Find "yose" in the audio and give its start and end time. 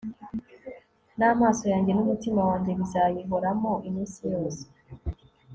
4.33-4.63